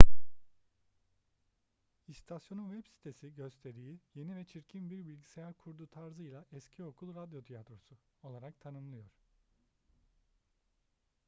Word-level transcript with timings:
i̇stasyonun 2.07 2.71
web 2.75 2.87
sitesi 2.91 3.35
gösteriyi 3.35 3.99
yeni 4.15 4.35
ve 4.35 4.45
çirkin 4.45 4.89
bir 4.89 5.07
bilgisayar 5.07 5.53
kurdu 5.53 5.87
tarzıyla 5.87 6.45
eski 6.51 6.83
okul 6.83 7.15
radyo 7.15 7.41
tiyatrosu! 7.41 7.97
olarak 8.23 8.59
tanımlıyor 8.59 9.09